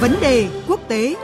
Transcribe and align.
Vấn 0.00 0.14
đề 0.20 0.48
quốc 0.68 0.80
tế 0.88 1.14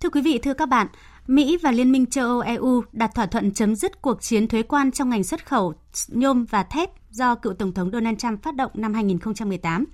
Thưa 0.00 0.10
quý 0.10 0.20
vị, 0.20 0.38
thưa 0.38 0.54
các 0.54 0.68
bạn, 0.68 0.86
Mỹ 1.26 1.58
và 1.62 1.72
Liên 1.72 1.92
minh 1.92 2.06
châu 2.06 2.26
Âu 2.26 2.40
EU 2.40 2.82
đạt 2.92 3.14
thỏa 3.14 3.26
thuận 3.26 3.54
chấm 3.54 3.76
dứt 3.76 4.02
cuộc 4.02 4.22
chiến 4.22 4.48
thuế 4.48 4.62
quan 4.62 4.92
trong 4.92 5.08
ngành 5.08 5.24
xuất 5.24 5.46
khẩu 5.46 5.74
nhôm 6.08 6.44
và 6.44 6.62
thép 6.62 6.90
do 7.10 7.34
cựu 7.34 7.54
Tổng 7.54 7.72
thống 7.72 7.90
Donald 7.92 8.18
Trump 8.18 8.42
phát 8.42 8.54
động 8.54 8.70
năm 8.74 8.94
2018. 8.94 9.84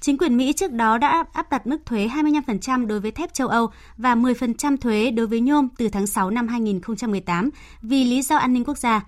Chính 0.00 0.18
quyền 0.18 0.36
Mỹ 0.36 0.52
trước 0.52 0.72
đó 0.72 0.98
đã 0.98 1.24
áp 1.32 1.50
đặt 1.50 1.66
mức 1.66 1.78
thuế 1.86 2.06
25% 2.06 2.86
đối 2.86 3.00
với 3.00 3.10
thép 3.10 3.34
châu 3.34 3.48
Âu 3.48 3.70
và 3.96 4.14
10% 4.14 4.76
thuế 4.76 5.10
đối 5.10 5.26
với 5.26 5.40
nhôm 5.40 5.68
từ 5.78 5.88
tháng 5.88 6.06
6 6.06 6.30
năm 6.30 6.48
2018 6.48 7.50
vì 7.82 8.04
lý 8.04 8.22
do 8.22 8.36
an 8.36 8.52
ninh 8.52 8.64
quốc 8.64 8.78
gia. 8.78 9.06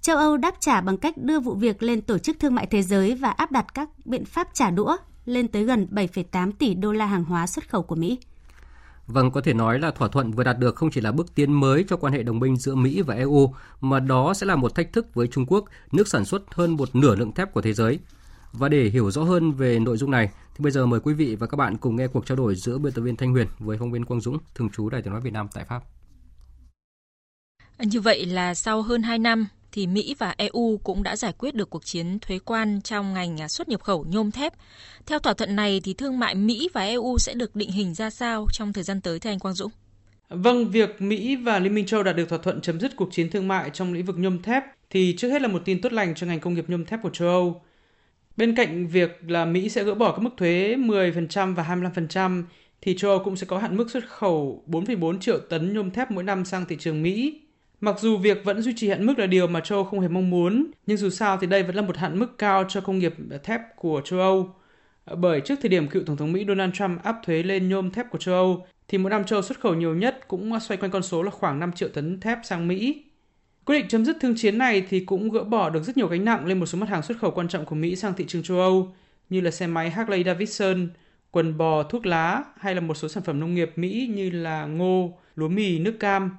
Châu 0.00 0.16
Âu 0.16 0.36
đáp 0.36 0.54
trả 0.60 0.80
bằng 0.80 0.96
cách 0.96 1.16
đưa 1.16 1.40
vụ 1.40 1.54
việc 1.54 1.82
lên 1.82 2.02
Tổ 2.02 2.18
chức 2.18 2.36
Thương 2.40 2.54
mại 2.54 2.66
Thế 2.66 2.82
giới 2.82 3.14
và 3.14 3.30
áp 3.30 3.52
đặt 3.52 3.74
các 3.74 3.88
biện 4.04 4.24
pháp 4.24 4.48
trả 4.52 4.70
đũa 4.70 4.96
lên 5.24 5.48
tới 5.48 5.64
gần 5.64 5.86
7,8 5.90 6.52
tỷ 6.52 6.74
đô 6.74 6.92
la 6.92 7.06
hàng 7.06 7.24
hóa 7.24 7.46
xuất 7.46 7.68
khẩu 7.68 7.82
của 7.82 7.94
Mỹ. 7.94 8.18
Vâng, 9.06 9.30
có 9.30 9.40
thể 9.40 9.54
nói 9.54 9.78
là 9.78 9.90
thỏa 9.90 10.08
thuận 10.08 10.30
vừa 10.30 10.44
đạt 10.44 10.58
được 10.58 10.76
không 10.76 10.90
chỉ 10.90 11.00
là 11.00 11.12
bước 11.12 11.34
tiến 11.34 11.52
mới 11.52 11.84
cho 11.88 11.96
quan 11.96 12.12
hệ 12.12 12.22
đồng 12.22 12.38
minh 12.38 12.56
giữa 12.56 12.74
Mỹ 12.74 13.02
và 13.02 13.14
EU, 13.14 13.54
mà 13.80 14.00
đó 14.00 14.34
sẽ 14.34 14.46
là 14.46 14.56
một 14.56 14.74
thách 14.74 14.92
thức 14.92 15.14
với 15.14 15.26
Trung 15.26 15.46
Quốc, 15.46 15.64
nước 15.92 16.08
sản 16.08 16.24
xuất 16.24 16.42
hơn 16.54 16.76
một 16.76 16.94
nửa 16.94 17.16
lượng 17.16 17.32
thép 17.32 17.52
của 17.52 17.60
thế 17.60 17.72
giới. 17.72 17.98
Và 18.52 18.68
để 18.68 18.90
hiểu 18.90 19.10
rõ 19.10 19.22
hơn 19.22 19.52
về 19.52 19.78
nội 19.78 19.96
dung 19.96 20.10
này, 20.10 20.28
thì 20.54 20.62
bây 20.62 20.72
giờ 20.72 20.86
mời 20.86 21.00
quý 21.00 21.14
vị 21.14 21.36
và 21.36 21.46
các 21.46 21.56
bạn 21.56 21.76
cùng 21.76 21.96
nghe 21.96 22.06
cuộc 22.06 22.26
trao 22.26 22.36
đổi 22.36 22.54
giữa 22.54 22.78
biên 22.78 22.92
tập 22.92 23.02
viên 23.02 23.16
Thanh 23.16 23.32
Huyền 23.32 23.46
với 23.58 23.78
phóng 23.78 23.92
viên 23.92 24.04
Quang 24.04 24.20
Dũng, 24.20 24.38
thường 24.54 24.70
trú 24.70 24.88
Đài 24.88 25.02
tiếng 25.02 25.12
nói 25.12 25.20
Việt 25.20 25.32
Nam 25.32 25.48
tại 25.54 25.64
Pháp. 25.64 25.82
Như 27.78 28.00
vậy 28.00 28.26
là 28.26 28.54
sau 28.54 28.82
hơn 28.82 29.02
2 29.02 29.18
năm 29.18 29.46
thì 29.72 29.86
Mỹ 29.86 30.14
và 30.18 30.34
EU 30.38 30.80
cũng 30.84 31.02
đã 31.02 31.16
giải 31.16 31.32
quyết 31.38 31.54
được 31.54 31.70
cuộc 31.70 31.84
chiến 31.84 32.18
thuế 32.18 32.38
quan 32.38 32.80
trong 32.82 33.14
ngành 33.14 33.48
xuất 33.48 33.68
nhập 33.68 33.82
khẩu 33.82 34.04
nhôm 34.08 34.30
thép. 34.30 34.52
Theo 35.06 35.18
thỏa 35.18 35.34
thuận 35.34 35.56
này 35.56 35.80
thì 35.84 35.94
thương 35.94 36.18
mại 36.18 36.34
Mỹ 36.34 36.68
và 36.72 36.82
EU 36.84 37.18
sẽ 37.18 37.34
được 37.34 37.56
định 37.56 37.70
hình 37.70 37.94
ra 37.94 38.10
sao 38.10 38.46
trong 38.52 38.72
thời 38.72 38.84
gian 38.84 39.00
tới 39.00 39.20
thưa 39.20 39.30
anh 39.30 39.38
Quang 39.38 39.54
Dũng? 39.54 39.70
Vâng, 40.28 40.70
việc 40.70 41.02
Mỹ 41.02 41.36
và 41.36 41.58
Liên 41.58 41.74
minh 41.74 41.86
châu 41.86 42.02
đạt 42.02 42.16
được 42.16 42.28
thỏa 42.28 42.38
thuận 42.38 42.60
chấm 42.60 42.80
dứt 42.80 42.96
cuộc 42.96 43.08
chiến 43.12 43.30
thương 43.30 43.48
mại 43.48 43.70
trong 43.70 43.92
lĩnh 43.92 44.06
vực 44.06 44.18
nhôm 44.18 44.42
thép 44.42 44.64
thì 44.90 45.14
trước 45.18 45.28
hết 45.28 45.42
là 45.42 45.48
một 45.48 45.62
tin 45.64 45.80
tốt 45.80 45.92
lành 45.92 46.14
cho 46.14 46.26
ngành 46.26 46.40
công 46.40 46.54
nghiệp 46.54 46.64
nhôm 46.68 46.84
thép 46.84 47.02
của 47.02 47.10
châu 47.10 47.28
Âu. 47.28 47.62
Bên 48.36 48.54
cạnh 48.54 48.86
việc 48.86 49.20
là 49.28 49.44
Mỹ 49.44 49.68
sẽ 49.68 49.84
gỡ 49.84 49.94
bỏ 49.94 50.12
các 50.12 50.18
mức 50.18 50.30
thuế 50.36 50.76
10% 50.78 51.54
và 51.54 51.62
25%, 51.62 52.44
thì 52.80 52.96
châu 52.96 53.10
Âu 53.10 53.24
cũng 53.24 53.36
sẽ 53.36 53.46
có 53.46 53.58
hạn 53.58 53.76
mức 53.76 53.90
xuất 53.90 54.08
khẩu 54.08 54.64
4,4 54.66 55.18
triệu 55.18 55.38
tấn 55.38 55.74
nhôm 55.74 55.90
thép 55.90 56.10
mỗi 56.10 56.24
năm 56.24 56.44
sang 56.44 56.64
thị 56.68 56.76
trường 56.78 57.02
Mỹ. 57.02 57.40
Mặc 57.80 58.00
dù 58.00 58.16
việc 58.16 58.44
vẫn 58.44 58.62
duy 58.62 58.72
trì 58.76 58.88
hạn 58.88 59.06
mức 59.06 59.18
là 59.18 59.26
điều 59.26 59.46
mà 59.46 59.60
châu 59.60 59.78
Âu 59.78 59.84
không 59.84 60.00
hề 60.00 60.08
mong 60.08 60.30
muốn, 60.30 60.66
nhưng 60.86 60.96
dù 60.96 61.10
sao 61.10 61.38
thì 61.40 61.46
đây 61.46 61.62
vẫn 61.62 61.76
là 61.76 61.82
một 61.82 61.96
hạn 61.96 62.18
mức 62.18 62.38
cao 62.38 62.64
cho 62.68 62.80
công 62.80 62.98
nghiệp 62.98 63.14
thép 63.44 63.60
của 63.76 64.00
châu 64.04 64.20
Âu. 64.20 64.54
Bởi 65.16 65.40
trước 65.40 65.54
thời 65.62 65.68
điểm 65.68 65.88
cựu 65.88 66.02
Tổng 66.06 66.16
thống 66.16 66.32
Mỹ 66.32 66.44
Donald 66.48 66.74
Trump 66.74 67.02
áp 67.02 67.16
thuế 67.24 67.42
lên 67.42 67.68
nhôm 67.68 67.90
thép 67.90 68.10
của 68.10 68.18
châu 68.18 68.34
Âu, 68.34 68.66
thì 68.88 68.98
mỗi 68.98 69.10
năm 69.10 69.24
châu 69.24 69.36
Âu 69.36 69.42
xuất 69.42 69.60
khẩu 69.60 69.74
nhiều 69.74 69.94
nhất 69.94 70.28
cũng 70.28 70.60
xoay 70.60 70.78
quanh 70.78 70.90
con 70.90 71.02
số 71.02 71.22
là 71.22 71.30
khoảng 71.30 71.60
5 71.60 71.72
triệu 71.72 71.88
tấn 71.88 72.20
thép 72.20 72.38
sang 72.44 72.68
Mỹ. 72.68 73.04
Quyết 73.64 73.78
định 73.78 73.88
chấm 73.88 74.04
dứt 74.04 74.16
thương 74.20 74.34
chiến 74.36 74.58
này 74.58 74.86
thì 74.88 75.00
cũng 75.00 75.30
gỡ 75.30 75.44
bỏ 75.44 75.70
được 75.70 75.82
rất 75.82 75.96
nhiều 75.96 76.08
gánh 76.08 76.24
nặng 76.24 76.46
lên 76.46 76.60
một 76.60 76.66
số 76.66 76.78
mặt 76.78 76.88
hàng 76.88 77.02
xuất 77.02 77.18
khẩu 77.18 77.30
quan 77.30 77.48
trọng 77.48 77.64
của 77.64 77.74
Mỹ 77.74 77.96
sang 77.96 78.14
thị 78.14 78.24
trường 78.28 78.42
châu 78.42 78.58
Âu, 78.58 78.94
như 79.30 79.40
là 79.40 79.50
xe 79.50 79.66
máy 79.66 79.90
Harley 79.90 80.24
Davidson, 80.24 80.88
quần 81.30 81.58
bò, 81.58 81.82
thuốc 81.82 82.06
lá 82.06 82.44
hay 82.60 82.74
là 82.74 82.80
một 82.80 82.94
số 82.94 83.08
sản 83.08 83.22
phẩm 83.22 83.40
nông 83.40 83.54
nghiệp 83.54 83.72
Mỹ 83.76 84.10
như 84.14 84.30
là 84.30 84.66
ngô, 84.66 85.18
lúa 85.36 85.48
mì, 85.48 85.78
nước 85.78 85.96
cam. 86.00 86.36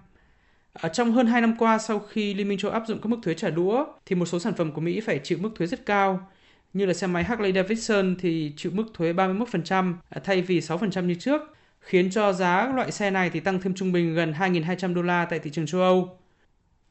Ở 0.73 0.89
trong 0.89 1.12
hơn 1.12 1.28
2 1.28 1.41
năm 1.41 1.56
qua 1.59 1.78
sau 1.78 2.00
khi 2.00 2.33
Liên 2.33 2.50
minh 2.50 2.57
châu 2.57 2.72
áp 2.72 2.83
dụng 2.88 3.01
các 3.01 3.07
mức 3.07 3.17
thuế 3.23 3.33
trả 3.33 3.50
đũa 3.50 3.85
thì 4.06 4.16
một 4.16 4.25
số 4.25 4.39
sản 4.39 4.53
phẩm 4.53 4.72
của 4.72 4.81
Mỹ 4.81 5.00
phải 5.00 5.19
chịu 5.23 5.38
mức 5.41 5.50
thuế 5.56 5.67
rất 5.67 5.85
cao. 5.85 6.29
Như 6.73 6.85
là 6.85 6.94
xe 6.94 7.07
máy 7.07 7.23
Harley 7.23 7.53
Davidson 7.53 8.16
thì 8.19 8.53
chịu 8.57 8.72
mức 8.75 8.85
thuế 8.94 9.13
31% 9.13 9.94
à, 10.09 10.22
thay 10.23 10.41
vì 10.41 10.59
6% 10.59 11.06
như 11.06 11.16
trước, 11.16 11.41
khiến 11.79 12.12
cho 12.12 12.33
giá 12.33 12.72
loại 12.75 12.91
xe 12.91 13.12
này 13.12 13.29
thì 13.29 13.39
tăng 13.39 13.62
thêm 13.62 13.73
trung 13.73 13.91
bình 13.91 14.16
gần 14.16 14.33
2.200 14.39 14.94
đô 14.94 15.01
la 15.01 15.25
tại 15.25 15.39
thị 15.39 15.50
trường 15.53 15.66
châu 15.66 15.81
Âu. 15.81 16.19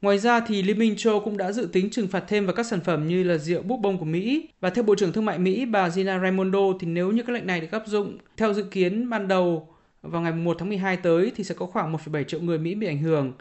Ngoài 0.02 0.18
ra 0.18 0.40
thì 0.40 0.62
Liên 0.62 0.78
minh 0.78 0.96
châu 0.96 1.20
cũng 1.20 1.36
đã 1.36 1.52
dự 1.52 1.68
tính 1.72 1.90
trừng 1.90 2.08
phạt 2.08 2.24
thêm 2.28 2.46
vào 2.46 2.54
các 2.54 2.66
sản 2.66 2.80
phẩm 2.80 3.08
như 3.08 3.22
là 3.22 3.38
rượu 3.38 3.62
bút 3.62 3.76
bông 3.76 3.98
của 3.98 4.04
Mỹ 4.04 4.48
và 4.60 4.70
theo 4.70 4.84
Bộ 4.84 4.94
trưởng 4.94 5.12
Thương 5.12 5.24
mại 5.24 5.38
Mỹ 5.38 5.66
bà 5.66 5.90
Gina 5.90 6.18
Raimondo 6.18 6.58
thì 6.80 6.86
nếu 6.86 7.10
như 7.10 7.22
các 7.22 7.32
lệnh 7.32 7.46
này 7.46 7.60
được 7.60 7.70
áp 7.70 7.82
dụng 7.86 8.18
theo 8.36 8.54
dự 8.54 8.62
kiến 8.62 9.10
ban 9.10 9.28
đầu 9.28 9.68
vào 10.02 10.22
ngày 10.22 10.32
1 10.32 10.56
tháng 10.58 10.68
12 10.68 10.96
tới 10.96 11.32
thì 11.36 11.44
sẽ 11.44 11.54
có 11.54 11.66
khoảng 11.66 11.92
1,7 11.92 12.24
triệu 12.24 12.40
người 12.40 12.58
Mỹ 12.58 12.74
bị 12.74 12.86
ảnh 12.86 12.98
hưởng. 12.98 13.32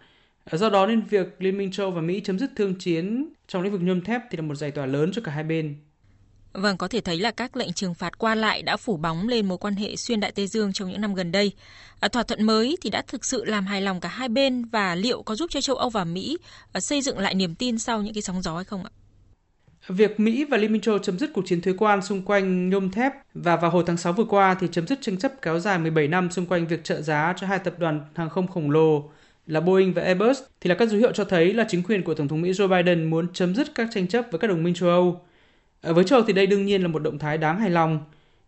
Do 0.52 0.70
đó 0.70 0.88
nên 0.88 1.02
việc 1.02 1.36
Liên 1.40 1.58
minh 1.58 1.72
châu 1.72 1.92
và 1.92 2.02
Mỹ 2.02 2.22
chấm 2.24 2.40
dứt 2.40 2.52
thương 2.56 2.76
chiến 2.80 3.30
trong 3.48 3.62
lĩnh 3.62 3.72
vực 3.72 3.82
nhôm 3.82 4.02
thép 4.02 4.22
thì 4.32 4.38
là 4.38 4.42
một 4.42 4.56
giải 4.56 4.72
tỏa 4.72 4.86
lớn 4.86 5.12
cho 5.14 5.22
cả 5.26 5.32
hai 5.32 5.44
bên. 5.44 5.76
Vâng, 6.54 6.78
có 6.78 6.88
thể 6.88 7.02
thấy 7.02 7.20
là 7.20 7.32
các 7.32 7.58
lệnh 7.58 7.74
trừng 7.74 7.94
phạt 7.94 8.18
qua 8.18 8.36
lại 8.36 8.62
đã 8.62 8.78
phủ 8.78 8.98
bóng 8.98 9.28
lên 9.28 9.46
mối 9.46 9.58
quan 9.58 9.76
hệ 9.76 9.96
xuyên 9.96 10.20
Đại 10.20 10.32
Tây 10.32 10.48
Dương 10.48 10.74
trong 10.74 10.90
những 10.92 11.02
năm 11.02 11.14
gần 11.14 11.32
đây. 11.32 11.52
À, 12.00 12.08
thỏa 12.08 12.24
thuận 12.24 12.44
mới 12.44 12.78
thì 12.82 12.90
đã 12.90 13.02
thực 13.08 13.26
sự 13.26 13.46
làm 13.46 13.66
hài 13.66 13.82
lòng 13.82 14.00
cả 14.00 14.10
hai 14.10 14.30
bên 14.30 14.66
và 14.66 14.96
liệu 14.96 15.24
có 15.24 15.36
giúp 15.36 15.50
cho 15.50 15.62
châu 15.62 15.76
Âu 15.76 15.90
và 15.90 16.04
Mỹ 16.04 16.38
à, 16.72 16.80
xây 16.80 17.02
dựng 17.02 17.20
lại 17.20 17.34
niềm 17.34 17.56
tin 17.56 17.80
sau 17.80 18.02
những 18.02 18.14
cái 18.14 18.22
sóng 18.22 18.42
gió 18.42 18.56
hay 18.56 18.64
không 18.64 18.84
ạ? 18.84 18.92
Việc 19.88 20.20
Mỹ 20.20 20.46
và 20.46 20.58
Liên 20.58 20.72
minh 20.72 20.82
châu 20.82 21.00
chấm 21.00 21.20
dứt 21.20 21.30
cuộc 21.34 21.46
chiến 21.46 21.62
thuế 21.62 21.74
quan 21.78 22.02
xung 22.02 22.22
quanh 22.22 22.70
nhôm 22.70 22.92
thép 22.92 23.14
và 23.34 23.56
vào 23.56 23.72
hồi 23.72 23.84
tháng 23.88 23.98
6 23.98 24.14
vừa 24.14 24.24
qua 24.24 24.56
thì 24.60 24.68
chấm 24.72 24.88
dứt 24.88 25.00
tranh 25.02 25.18
chấp 25.18 25.42
kéo 25.42 25.60
dài 25.60 25.80
17 25.80 26.08
năm 26.08 26.32
xung 26.32 26.46
quanh 26.46 26.68
việc 26.68 26.84
trợ 26.84 27.02
giá 27.02 27.34
cho 27.38 27.48
hai 27.48 27.60
tập 27.60 27.74
đoàn 27.80 28.02
hàng 28.16 28.30
không 28.30 28.48
khổng 28.48 28.72
lồ 28.72 29.10
là 29.48 29.60
Boeing 29.60 29.94
và 29.94 30.02
Airbus 30.02 30.40
thì 30.62 30.68
là 30.68 30.76
các 30.76 30.90
dấu 30.90 31.00
hiệu 31.00 31.12
cho 31.12 31.26
thấy 31.26 31.54
là 31.54 31.66
chính 31.70 31.84
quyền 31.84 32.04
của 32.04 32.14
Tổng 32.14 32.28
thống 32.28 32.42
Mỹ 32.42 32.52
Joe 32.52 32.68
Biden 32.68 33.10
muốn 33.10 33.28
chấm 33.34 33.56
dứt 33.56 33.76
các 33.76 33.88
tranh 33.94 34.08
chấp 34.08 34.26
với 34.32 34.40
các 34.40 34.48
đồng 34.48 34.64
minh 34.64 34.74
châu 34.74 34.90
Âu. 34.90 35.22
À, 35.82 35.92
với 35.92 36.04
châu 36.04 36.20
Âu 36.20 36.26
thì 36.28 36.34
đây 36.34 36.48
đương 36.48 36.66
nhiên 36.66 36.82
là 36.82 36.88
một 36.88 37.00
động 37.00 37.20
thái 37.20 37.38
đáng 37.38 37.60
hài 37.60 37.70
lòng. 37.70 38.00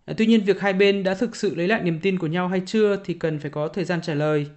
À, 0.05 0.13
tuy 0.17 0.25
nhiên 0.25 0.43
việc 0.43 0.61
hai 0.61 0.73
bên 0.73 1.03
đã 1.03 1.13
thực 1.13 1.35
sự 1.35 1.55
lấy 1.55 1.67
lại 1.67 1.81
niềm 1.81 1.99
tin 1.99 2.19
của 2.19 2.27
nhau 2.27 2.47
hay 2.47 2.61
chưa 2.65 2.99
thì 3.05 3.13
cần 3.13 3.39
phải 3.39 3.51
có 3.51 3.67
thời 3.67 3.85
gian 3.85 4.01
trả 4.01 4.13
lời. 4.13 4.47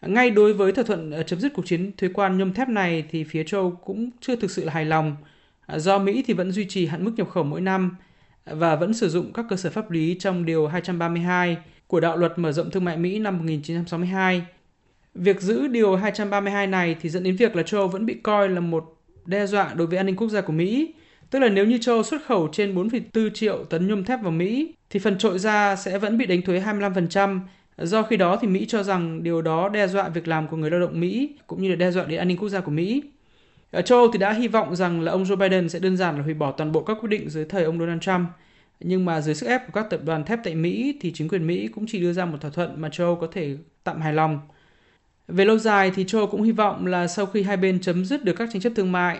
À, 0.00 0.08
ngay 0.08 0.30
đối 0.30 0.52
với 0.52 0.72
thỏa 0.72 0.84
thuận 0.84 1.12
chấm 1.26 1.40
dứt 1.40 1.52
cuộc 1.54 1.66
chiến 1.66 1.92
thuế 1.96 2.08
quan 2.14 2.38
nhôm 2.38 2.52
thép 2.52 2.68
này 2.68 3.04
thì 3.10 3.24
phía 3.24 3.44
châu 3.44 3.60
Âu 3.60 3.70
cũng 3.70 4.10
chưa 4.20 4.36
thực 4.36 4.50
sự 4.50 4.64
là 4.64 4.72
hài 4.72 4.84
lòng. 4.84 5.16
Do 5.76 5.98
Mỹ 5.98 6.24
thì 6.26 6.34
vẫn 6.34 6.52
duy 6.52 6.66
trì 6.68 6.86
hạn 6.86 7.04
mức 7.04 7.12
nhập 7.16 7.28
khẩu 7.30 7.44
mỗi 7.44 7.60
năm 7.60 7.96
và 8.44 8.76
vẫn 8.76 8.94
sử 8.94 9.08
dụng 9.08 9.32
các 9.32 9.46
cơ 9.48 9.56
sở 9.56 9.70
pháp 9.70 9.90
lý 9.90 10.16
trong 10.20 10.44
điều 10.44 10.66
232 10.66 11.56
của 11.86 12.00
đạo 12.00 12.16
luật 12.16 12.38
mở 12.38 12.52
rộng 12.52 12.70
thương 12.70 12.84
mại 12.84 12.96
Mỹ 12.96 13.18
năm 13.18 13.38
1962 13.38 14.42
Việc 15.14 15.40
giữ 15.40 15.68
điều 15.68 15.96
232 15.96 16.66
này 16.66 16.96
thì 17.00 17.08
dẫn 17.08 17.22
đến 17.22 17.36
việc 17.36 17.56
là 17.56 17.62
châu 17.62 17.80
Âu 17.80 17.88
vẫn 17.88 18.06
bị 18.06 18.14
coi 18.14 18.48
là 18.48 18.60
một 18.60 18.96
đe 19.24 19.46
dọa 19.46 19.74
đối 19.74 19.86
với 19.86 19.96
an 19.96 20.06
ninh 20.06 20.16
quốc 20.16 20.28
gia 20.28 20.40
của 20.40 20.52
Mỹ. 20.52 20.94
Tức 21.30 21.38
là 21.38 21.48
nếu 21.48 21.66
như 21.66 21.78
châu 21.78 21.94
Âu 21.94 22.02
xuất 22.02 22.24
khẩu 22.26 22.48
trên 22.52 22.74
4,4 22.74 23.30
triệu 23.30 23.64
tấn 23.64 23.88
nhôm 23.88 24.04
thép 24.04 24.22
vào 24.22 24.32
Mỹ 24.32 24.74
thì 24.90 25.00
phần 25.00 25.18
trội 25.18 25.38
ra 25.38 25.76
sẽ 25.76 25.98
vẫn 25.98 26.18
bị 26.18 26.26
đánh 26.26 26.42
thuế 26.42 26.60
25%. 26.60 27.40
Do 27.78 28.02
khi 28.02 28.16
đó 28.16 28.38
thì 28.40 28.48
Mỹ 28.48 28.66
cho 28.68 28.82
rằng 28.82 29.22
điều 29.22 29.42
đó 29.42 29.68
đe 29.68 29.86
dọa 29.86 30.08
việc 30.08 30.28
làm 30.28 30.48
của 30.48 30.56
người 30.56 30.70
lao 30.70 30.80
động 30.80 31.00
Mỹ 31.00 31.34
cũng 31.46 31.62
như 31.62 31.68
là 31.70 31.76
đe 31.76 31.90
dọa 31.90 32.04
đến 32.04 32.18
an 32.18 32.28
ninh 32.28 32.36
quốc 32.36 32.48
gia 32.48 32.60
của 32.60 32.70
Mỹ. 32.70 33.02
Ở 33.70 33.82
châu 33.82 33.98
Âu 33.98 34.12
thì 34.12 34.18
đã 34.18 34.32
hy 34.32 34.48
vọng 34.48 34.76
rằng 34.76 35.00
là 35.00 35.12
ông 35.12 35.24
Joe 35.24 35.36
Biden 35.36 35.68
sẽ 35.68 35.78
đơn 35.78 35.96
giản 35.96 36.16
là 36.16 36.22
hủy 36.22 36.34
bỏ 36.34 36.52
toàn 36.52 36.72
bộ 36.72 36.82
các 36.82 36.96
quyết 37.00 37.08
định 37.08 37.30
dưới 37.30 37.44
thời 37.44 37.64
ông 37.64 37.78
Donald 37.78 38.00
Trump. 38.02 38.28
Nhưng 38.80 39.04
mà 39.04 39.20
dưới 39.20 39.34
sức 39.34 39.46
ép 39.46 39.66
của 39.66 39.72
các 39.72 39.90
tập 39.90 40.00
đoàn 40.04 40.24
thép 40.24 40.38
tại 40.44 40.54
Mỹ 40.54 40.98
thì 41.00 41.12
chính 41.12 41.28
quyền 41.28 41.46
Mỹ 41.46 41.68
cũng 41.68 41.84
chỉ 41.88 42.00
đưa 42.00 42.12
ra 42.12 42.24
một 42.24 42.40
thỏa 42.40 42.50
thuận 42.50 42.80
mà 42.80 42.88
châu 42.88 43.06
Âu 43.06 43.16
có 43.16 43.28
thể 43.32 43.56
tạm 43.84 44.00
hài 44.00 44.12
lòng. 44.12 44.40
Về 45.28 45.44
lâu 45.44 45.58
dài 45.58 45.92
thì 45.94 46.04
châu 46.04 46.26
cũng 46.26 46.42
hy 46.42 46.52
vọng 46.52 46.86
là 46.86 47.06
sau 47.06 47.26
khi 47.26 47.42
hai 47.42 47.56
bên 47.56 47.80
chấm 47.80 48.04
dứt 48.04 48.24
được 48.24 48.32
các 48.32 48.48
tranh 48.52 48.62
chấp 48.62 48.72
thương 48.76 48.92
mại 48.92 49.18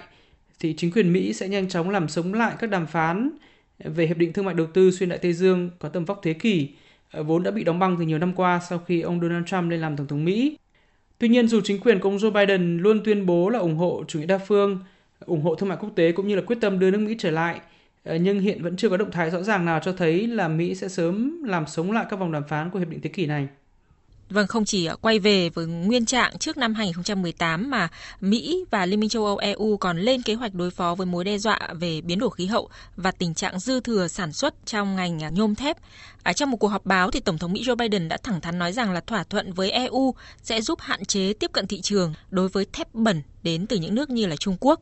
thì 0.61 0.75
chính 0.77 0.91
quyền 0.93 1.13
Mỹ 1.13 1.33
sẽ 1.33 1.49
nhanh 1.49 1.69
chóng 1.69 1.91
làm 1.91 2.09
sống 2.09 2.35
lại 2.35 2.55
các 2.59 2.71
đàm 2.71 2.87
phán 2.87 3.31
về 3.79 4.07
hiệp 4.07 4.17
định 4.17 4.33
thương 4.33 4.45
mại 4.45 4.55
đầu 4.55 4.67
tư 4.67 4.91
xuyên 4.91 5.09
đại 5.09 5.19
Tây 5.19 5.33
Dương 5.33 5.71
có 5.79 5.89
tầm 5.89 6.05
vóc 6.05 6.21
thế 6.23 6.33
kỷ 6.33 6.69
vốn 7.13 7.43
đã 7.43 7.51
bị 7.51 7.65
đóng 7.65 7.79
băng 7.79 7.97
từ 7.99 8.05
nhiều 8.05 8.19
năm 8.19 8.33
qua 8.33 8.61
sau 8.69 8.79
khi 8.79 9.01
ông 9.01 9.21
Donald 9.21 9.47
Trump 9.47 9.71
lên 9.71 9.81
làm 9.81 9.97
tổng 9.97 10.07
thống 10.07 10.25
Mỹ. 10.25 10.59
Tuy 11.19 11.29
nhiên 11.29 11.49
dù 11.49 11.61
chính 11.65 11.81
quyền 11.81 12.01
của 12.01 12.09
ông 12.09 12.17
Joe 12.17 12.31
Biden 12.31 12.79
luôn 12.79 13.01
tuyên 13.05 13.27
bố 13.27 13.49
là 13.49 13.59
ủng 13.59 13.77
hộ 13.77 14.05
chủ 14.09 14.19
nghĩa 14.19 14.27
đa 14.27 14.39
phương, 14.39 14.79
ủng 15.27 15.43
hộ 15.43 15.55
thương 15.55 15.69
mại 15.69 15.79
quốc 15.81 15.91
tế 15.97 16.13
cũng 16.13 16.29
như 16.29 16.37
là 16.37 16.43
quyết 16.47 16.59
tâm 16.61 16.79
đưa 16.79 16.91
nước 16.91 16.99
Mỹ 16.99 17.17
trở 17.19 17.31
lại, 17.31 17.61
nhưng 18.05 18.41
hiện 18.41 18.63
vẫn 18.63 18.77
chưa 18.77 18.89
có 18.89 18.97
động 18.97 19.11
thái 19.11 19.31
rõ 19.31 19.43
ràng 19.43 19.65
nào 19.65 19.81
cho 19.83 19.93
thấy 19.93 20.27
là 20.27 20.49
Mỹ 20.49 20.75
sẽ 20.75 20.89
sớm 20.89 21.43
làm 21.43 21.67
sống 21.67 21.93
lại 21.93 22.07
các 22.11 22.19
vòng 22.19 22.33
đàm 22.33 22.43
phán 22.49 22.71
của 22.71 22.79
hiệp 22.79 22.89
định 22.89 23.01
thế 23.01 23.11
kỷ 23.11 23.27
này. 23.27 23.49
Vâng, 24.31 24.47
không 24.47 24.65
chỉ 24.65 24.87
ờ, 24.87 24.97
quay 24.97 25.19
về 25.19 25.49
với 25.49 25.67
nguyên 25.67 26.07
trạng 26.07 26.39
trước 26.39 26.57
năm 26.57 26.75
2018 26.75 27.71
mà 27.71 27.89
Mỹ 28.21 28.65
và 28.71 28.87
Liên 28.87 29.01
minh 29.01 29.09
châu 29.09 29.27
Âu 29.27 29.37
EU 29.37 29.77
còn 29.77 29.99
lên 29.99 30.23
kế 30.23 30.35
hoạch 30.35 30.55
đối 30.55 30.71
phó 30.71 30.95
với 30.95 31.07
mối 31.07 31.25
đe 31.25 31.39
dọa 31.39 31.69
về 31.75 32.01
biến 32.01 32.19
đổi 32.19 32.31
khí 32.31 32.47
hậu 32.47 32.69
và 32.97 33.11
tình 33.11 33.35
trạng 33.35 33.59
dư 33.59 33.81
thừa 33.81 34.09
sản 34.09 34.33
xuất 34.33 34.55
trong 34.67 34.97
ngành 34.97 35.23
à, 35.23 35.31
nhôm 35.31 35.55
thép. 35.55 35.77
À, 36.23 36.33
trong 36.33 36.51
một 36.51 36.57
cuộc 36.57 36.69
họp 36.69 36.87
báo 36.87 37.11
thì 37.11 37.21
Tổng 37.21 37.39
thống 37.39 37.53
Mỹ 37.53 37.63
Joe 37.63 37.77
Biden 37.77 38.09
đã 38.09 38.17
thẳng 38.23 38.41
thắn 38.41 38.59
nói 38.59 38.73
rằng 38.73 38.93
là 38.93 39.01
thỏa 39.01 39.25
thuận 39.25 39.53
với 39.53 39.71
EU 39.71 40.15
sẽ 40.43 40.61
giúp 40.61 40.81
hạn 40.81 41.05
chế 41.05 41.33
tiếp 41.33 41.53
cận 41.53 41.67
thị 41.67 41.81
trường 41.81 42.15
đối 42.31 42.49
với 42.49 42.67
thép 42.73 42.95
bẩn 42.95 43.23
đến 43.43 43.67
từ 43.67 43.77
những 43.77 43.95
nước 43.95 44.11
như 44.11 44.27
là 44.27 44.37
Trung 44.37 44.57
Quốc. 44.61 44.81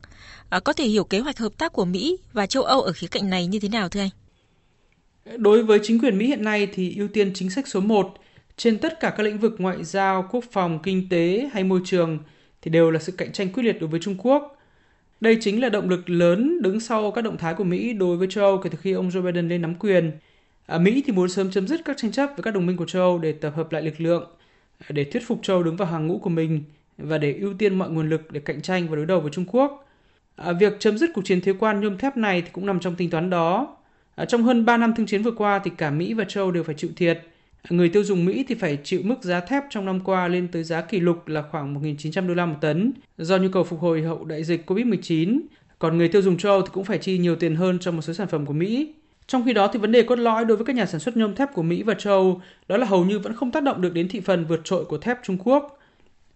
À, 0.49 0.59
có 0.59 0.73
thể 0.73 0.85
hiểu 0.85 1.03
kế 1.03 1.19
hoạch 1.19 1.37
hợp 1.37 1.57
tác 1.57 1.73
của 1.73 1.85
Mỹ 1.85 2.17
và 2.33 2.45
châu 2.45 2.63
Âu 2.63 2.81
ở 2.81 2.91
khía 2.91 3.07
cạnh 3.07 3.29
này 3.29 3.47
như 3.47 3.59
thế 3.59 3.69
nào 3.69 3.89
thưa 3.89 3.99
anh? 3.99 4.09
Đối 5.37 5.63
với 5.63 5.79
chính 5.83 5.99
quyền 5.99 6.17
Mỹ 6.17 6.27
hiện 6.27 6.43
nay 6.43 6.67
thì 6.73 6.95
ưu 6.97 7.07
tiên 7.07 7.31
chính 7.35 7.49
sách 7.49 7.67
số 7.67 7.79
1 7.79 8.13
trên 8.59 8.77
tất 8.77 8.99
cả 8.99 9.09
các 9.09 9.23
lĩnh 9.23 9.37
vực 9.37 9.55
ngoại 9.57 9.83
giao, 9.83 10.27
quốc 10.31 10.43
phòng, 10.51 10.79
kinh 10.83 11.09
tế 11.09 11.49
hay 11.53 11.63
môi 11.63 11.81
trường 11.85 12.19
thì 12.61 12.71
đều 12.71 12.91
là 12.91 12.99
sự 12.99 13.11
cạnh 13.11 13.31
tranh 13.31 13.49
quyết 13.53 13.63
liệt 13.63 13.79
đối 13.79 13.89
với 13.89 13.99
Trung 13.99 14.15
Quốc. 14.17 14.57
Đây 15.21 15.37
chính 15.41 15.61
là 15.61 15.69
động 15.69 15.89
lực 15.89 16.09
lớn 16.09 16.61
đứng 16.61 16.79
sau 16.79 17.11
các 17.11 17.21
động 17.21 17.37
thái 17.37 17.53
của 17.53 17.63
Mỹ 17.63 17.93
đối 17.93 18.17
với 18.17 18.27
châu 18.27 18.43
Âu 18.43 18.57
kể 18.57 18.69
từ 18.69 18.77
khi 18.81 18.91
ông 18.91 19.09
Joe 19.09 19.21
Biden 19.21 19.49
lên 19.49 19.61
nắm 19.61 19.75
quyền. 19.75 20.11
À, 20.65 20.77
Mỹ 20.77 21.03
thì 21.05 21.13
muốn 21.13 21.29
sớm 21.29 21.51
chấm 21.51 21.67
dứt 21.67 21.81
các 21.85 21.97
tranh 21.97 22.11
chấp 22.11 22.29
với 22.35 22.43
các 22.43 22.53
đồng 22.53 22.65
minh 22.65 22.77
của 22.77 22.85
châu 22.85 23.01
Âu 23.01 23.17
để 23.17 23.31
tập 23.31 23.53
hợp 23.55 23.71
lại 23.71 23.81
lực 23.81 24.01
lượng, 24.01 24.27
à, 24.79 24.87
để 24.89 25.03
thuyết 25.03 25.27
phục 25.27 25.39
châu 25.43 25.63
đứng 25.63 25.77
vào 25.77 25.87
hàng 25.87 26.07
ngũ 26.07 26.17
của 26.17 26.29
mình 26.29 26.63
và 26.97 27.17
để 27.17 27.33
ưu 27.33 27.53
tiên 27.53 27.75
mọi 27.75 27.89
nguồn 27.89 28.09
lực 28.09 28.31
để 28.31 28.39
cạnh 28.39 28.61
tranh 28.61 28.87
và 28.89 28.95
đối 28.95 29.05
đầu 29.05 29.19
với 29.19 29.31
Trung 29.31 29.45
Quốc. 29.51 29.89
À, 30.35 30.51
việc 30.51 30.73
chấm 30.79 30.97
dứt 30.97 31.09
cuộc 31.13 31.25
chiến 31.25 31.41
thuế 31.41 31.53
quan 31.59 31.81
nhôm 31.81 31.97
thép 31.97 32.17
này 32.17 32.41
thì 32.41 32.49
cũng 32.51 32.65
nằm 32.65 32.79
trong 32.79 32.95
tính 32.95 33.09
toán 33.09 33.29
đó. 33.29 33.77
À, 34.15 34.25
trong 34.25 34.43
hơn 34.43 34.65
3 34.65 34.77
năm 34.77 34.93
thương 34.95 35.05
chiến 35.05 35.23
vừa 35.23 35.31
qua 35.31 35.59
thì 35.59 35.71
cả 35.77 35.91
Mỹ 35.91 36.13
và 36.13 36.23
châu 36.23 36.51
đều 36.51 36.63
phải 36.63 36.75
chịu 36.75 36.89
thiệt. 36.95 37.28
Người 37.69 37.89
tiêu 37.89 38.03
dùng 38.03 38.25
Mỹ 38.25 38.45
thì 38.47 38.55
phải 38.55 38.77
chịu 38.83 39.01
mức 39.03 39.23
giá 39.23 39.39
thép 39.39 39.63
trong 39.69 39.85
năm 39.85 39.99
qua 39.99 40.27
lên 40.27 40.47
tới 40.47 40.63
giá 40.63 40.81
kỷ 40.81 40.99
lục 40.99 41.27
là 41.27 41.41
khoảng 41.51 41.81
1.900 41.81 42.27
đô 42.27 42.33
la 42.33 42.45
một 42.45 42.55
tấn 42.61 42.91
do 43.17 43.37
nhu 43.37 43.49
cầu 43.49 43.63
phục 43.63 43.79
hồi 43.79 44.01
hậu 44.01 44.25
đại 44.25 44.43
dịch 44.43 44.69
COVID-19. 44.69 45.39
Còn 45.79 45.97
người 45.97 46.07
tiêu 46.07 46.21
dùng 46.21 46.37
châu 46.37 46.51
Âu 46.51 46.61
thì 46.61 46.69
cũng 46.73 46.83
phải 46.83 46.97
chi 46.97 47.17
nhiều 47.17 47.35
tiền 47.35 47.55
hơn 47.55 47.79
cho 47.79 47.91
một 47.91 48.01
số 48.01 48.13
sản 48.13 48.27
phẩm 48.27 48.45
của 48.45 48.53
Mỹ. 48.53 48.93
Trong 49.27 49.45
khi 49.45 49.53
đó 49.53 49.69
thì 49.73 49.79
vấn 49.79 49.91
đề 49.91 50.03
cốt 50.03 50.15
lõi 50.15 50.45
đối 50.45 50.57
với 50.57 50.65
các 50.65 50.75
nhà 50.75 50.85
sản 50.85 50.99
xuất 50.99 51.17
nhôm 51.17 51.35
thép 51.35 51.53
của 51.53 51.63
Mỹ 51.63 51.83
và 51.83 51.93
châu 51.93 52.13
Âu, 52.13 52.41
đó 52.67 52.77
là 52.77 52.85
hầu 52.85 53.05
như 53.05 53.19
vẫn 53.19 53.33
không 53.33 53.51
tác 53.51 53.63
động 53.63 53.81
được 53.81 53.93
đến 53.93 54.07
thị 54.07 54.19
phần 54.19 54.45
vượt 54.45 54.61
trội 54.63 54.85
của 54.85 54.97
thép 54.97 55.17
Trung 55.23 55.37
Quốc. 55.43 55.79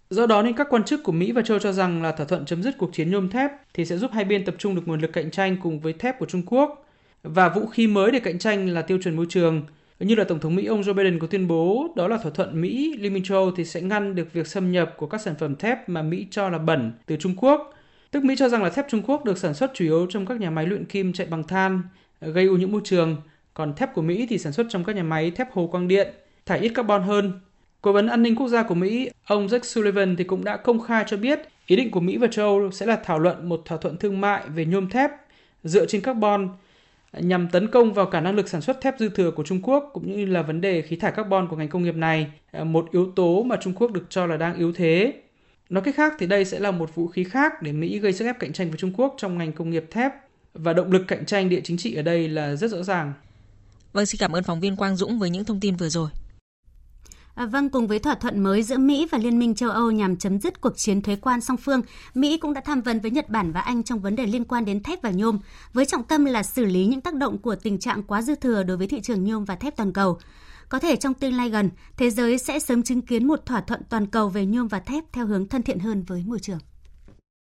Do 0.09 0.25
đó 0.25 0.41
nên 0.41 0.53
các 0.53 0.67
quan 0.69 0.83
chức 0.83 1.03
của 1.03 1.11
Mỹ 1.11 1.31
và 1.31 1.41
châu 1.41 1.59
cho 1.59 1.71
rằng 1.71 2.03
là 2.03 2.11
thỏa 2.11 2.25
thuận 2.25 2.45
chấm 2.45 2.63
dứt 2.63 2.77
cuộc 2.77 2.93
chiến 2.93 3.11
nhôm 3.11 3.29
thép 3.29 3.51
thì 3.73 3.85
sẽ 3.85 3.97
giúp 3.97 4.11
hai 4.13 4.25
bên 4.25 4.45
tập 4.45 4.55
trung 4.57 4.75
được 4.75 4.81
nguồn 4.85 5.01
lực 5.01 5.13
cạnh 5.13 5.31
tranh 5.31 5.57
cùng 5.63 5.79
với 5.79 5.93
thép 5.93 6.19
của 6.19 6.25
Trung 6.25 6.43
Quốc 6.45 6.85
và 7.23 7.49
vũ 7.49 7.65
khí 7.65 7.87
mới 7.87 8.11
để 8.11 8.19
cạnh 8.19 8.39
tranh 8.39 8.69
là 8.69 8.81
tiêu 8.81 8.97
chuẩn 9.03 9.15
môi 9.15 9.25
trường. 9.29 9.61
Như 10.03 10.15
là 10.15 10.23
Tổng 10.23 10.39
thống 10.39 10.55
Mỹ 10.55 10.65
ông 10.65 10.81
Joe 10.81 10.94
Biden 10.94 11.19
có 11.19 11.27
tuyên 11.27 11.47
bố, 11.47 11.88
đó 11.95 12.07
là 12.07 12.17
thỏa 12.17 12.31
thuận 12.31 12.61
Mỹ 12.61 12.95
Liên 13.00 13.13
minh 13.13 13.23
châu 13.23 13.51
thì 13.51 13.65
sẽ 13.65 13.81
ngăn 13.81 14.15
được 14.15 14.33
việc 14.33 14.47
xâm 14.47 14.71
nhập 14.71 14.94
của 14.97 15.07
các 15.07 15.21
sản 15.21 15.35
phẩm 15.39 15.55
thép 15.55 15.89
mà 15.89 16.01
Mỹ 16.01 16.27
cho 16.31 16.50
là 16.50 16.57
bẩn 16.57 16.91
từ 17.05 17.15
Trung 17.15 17.35
Quốc. 17.38 17.73
Tức 18.11 18.23
Mỹ 18.23 18.35
cho 18.38 18.50
rằng 18.50 18.63
là 18.63 18.69
thép 18.69 18.85
Trung 18.89 19.01
Quốc 19.07 19.25
được 19.25 19.38
sản 19.38 19.53
xuất 19.53 19.71
chủ 19.73 19.85
yếu 19.85 20.07
trong 20.09 20.25
các 20.25 20.39
nhà 20.39 20.50
máy 20.50 20.67
luyện 20.67 20.85
kim 20.85 21.13
chạy 21.13 21.27
bằng 21.27 21.44
than, 21.44 21.81
ờ, 22.19 22.31
gây 22.31 22.45
ô 22.45 22.55
nhiễm 22.57 22.71
môi 22.71 22.81
trường, 22.83 23.17
còn 23.53 23.73
thép 23.75 23.94
của 23.94 24.01
Mỹ 24.01 24.27
thì 24.29 24.38
sản 24.38 24.53
xuất 24.53 24.67
trong 24.69 24.83
các 24.83 24.95
nhà 24.95 25.03
máy 25.03 25.31
thép 25.31 25.51
hồ 25.51 25.67
quang 25.67 25.88
điện, 25.88 26.07
thải 26.45 26.59
ít 26.59 26.69
carbon 26.75 27.03
hơn. 27.03 27.39
Cố 27.81 27.91
vấn 27.91 28.07
an 28.07 28.23
ninh 28.23 28.35
quốc 28.35 28.47
gia 28.47 28.63
của 28.63 28.75
Mỹ, 28.75 29.09
ông 29.25 29.47
jack 29.47 29.63
Sullivan 29.63 30.15
thì 30.15 30.23
cũng 30.23 30.44
đã 30.44 30.57
công 30.57 30.79
khai 30.79 31.03
cho 31.07 31.17
biết 31.17 31.39
ý 31.67 31.75
định 31.75 31.91
của 31.91 31.99
Mỹ 31.99 32.17
và 32.17 32.27
châu 32.27 32.45
Âu 32.45 32.71
sẽ 32.71 32.85
là 32.85 32.95
thảo 32.95 33.19
luận 33.19 33.49
một 33.49 33.61
thỏa 33.65 33.77
thuận 33.77 33.97
thương 33.97 34.21
mại 34.21 34.44
về 34.56 34.65
nhôm 34.65 34.89
thép 34.89 35.11
dựa 35.63 35.85
trên 35.85 36.01
carbon 36.01 36.49
nhằm 37.13 37.50
tấn 37.50 37.68
công 37.68 37.94
vào 37.94 38.06
cả 38.06 38.21
năng 38.21 38.36
lực 38.36 38.50
sản 38.50 38.62
xuất 38.62 38.81
thép 38.81 39.00
dư 39.00 39.10
thừa 39.10 39.31
của 39.31 39.44
Trung 39.44 39.62
Quốc 39.63 39.89
cũng 39.94 40.15
như 40.15 40.25
là 40.25 40.42
vấn 40.42 40.62
đề 40.62 40.81
khí 40.81 40.95
thải 40.95 41.12
carbon 41.12 41.48
của 41.48 41.56
ngành 41.56 41.69
công 41.69 41.83
nghiệp 41.83 41.95
này, 41.95 42.31
à, 42.51 42.63
một 42.63 42.88
yếu 42.92 43.12
tố 43.15 43.44
mà 43.44 43.56
Trung 43.62 43.74
Quốc 43.74 43.92
được 43.92 44.06
cho 44.10 44.25
là 44.25 44.38
đang 44.38 44.57
yếu 44.57 44.74
thế. 44.74 45.13
Nói 45.69 45.83
cách 45.83 45.95
khác 45.95 46.13
thì 46.19 46.27
đây 46.27 46.45
sẽ 46.45 46.60
là 46.60 46.71
một 46.71 46.95
vũ 46.95 47.07
khí 47.07 47.24
khác 47.24 47.62
để 47.62 47.71
Mỹ 47.71 48.00
gây 48.00 48.13
sức 48.13 48.25
ép 48.25 48.39
cạnh 48.39 48.54
tranh 48.54 48.69
với 48.69 48.77
Trung 48.77 48.94
Quốc 48.98 49.15
trong 49.18 49.38
ngành 49.38 49.51
công 49.51 49.69
nghiệp 49.69 49.86
thép 49.92 50.12
và 50.54 50.74
động 50.74 50.92
lực 50.92 51.04
cạnh 51.07 51.25
tranh 51.25 51.50
địa 51.50 51.62
chính 51.63 51.77
trị 51.77 51.95
ở 51.95 52.01
đây 52.01 52.27
là 52.27 52.56
rất 52.56 52.71
rõ 52.71 52.83
ràng. 52.83 53.13
Vâng, 53.94 54.06
xin 54.06 54.19
cảm 54.19 54.31
ơn 54.31 54.44
phóng 54.44 54.59
viên 54.59 54.75
Quang 54.75 54.95
Dũng 54.95 55.19
với 55.19 55.30
những 55.30 55.45
thông 55.45 55.59
tin 55.59 55.75
vừa 55.75 55.89
rồi. 55.89 56.09
À, 57.35 57.45
vâng, 57.45 57.69
cùng 57.69 57.88
với 57.88 58.00
thỏa 58.00 58.15
thuận 58.15 58.39
mới 58.39 58.63
giữa 58.63 58.77
Mỹ 58.77 59.07
và 59.12 59.18
Liên 59.18 59.39
minh 59.39 59.56
châu 59.56 59.69
Âu 59.69 59.91
nhằm 59.91 60.18
chấm 60.18 60.39
dứt 60.39 60.62
cuộc 60.62 60.77
chiến 60.77 61.01
thuế 61.01 61.15
quan 61.15 61.41
song 61.41 61.57
phương, 61.57 61.81
Mỹ 62.13 62.38
cũng 62.38 62.53
đã 62.53 62.62
tham 62.62 62.81
vấn 62.81 63.00
với 63.00 63.12
Nhật 63.12 63.30
Bản 63.30 63.51
và 63.51 63.62
Anh 63.62 63.83
trong 63.83 64.00
vấn 64.00 64.15
đề 64.15 64.25
liên 64.25 64.44
quan 64.44 64.65
đến 64.65 64.83
thép 64.83 65.01
và 65.01 65.09
nhôm, 65.12 65.39
với 65.74 65.85
trọng 65.85 66.03
tâm 66.03 66.25
là 66.25 66.44
xử 66.44 66.65
lý 66.65 66.85
những 66.85 67.01
tác 67.01 67.13
động 67.13 67.38
của 67.38 67.56
tình 67.56 67.80
trạng 67.80 68.03
quá 68.03 68.21
dư 68.21 68.35
thừa 68.35 68.63
đối 68.63 68.77
với 68.77 68.88
thị 68.88 69.01
trường 69.01 69.24
nhôm 69.24 69.45
và 69.45 69.56
thép 69.56 69.75
toàn 69.77 69.94
cầu. 69.94 70.18
Có 70.69 70.80
thể 70.80 70.95
trong 70.95 71.13
tương 71.13 71.33
lai 71.33 71.50
gần, 71.50 71.69
thế 71.97 72.09
giới 72.09 72.38
sẽ 72.38 72.59
sớm 72.59 72.83
chứng 72.83 73.01
kiến 73.01 73.27
một 73.27 73.45
thỏa 73.45 73.62
thuận 73.62 73.81
toàn 73.89 74.07
cầu 74.07 74.30
về 74.30 74.45
nhôm 74.45 74.68
và 74.68 74.80
thép 74.80 75.03
theo 75.13 75.25
hướng 75.25 75.47
thân 75.47 75.63
thiện 75.63 75.80
hơn 75.80 76.03
với 76.07 76.24
môi 76.27 76.39
trường. 76.39 76.59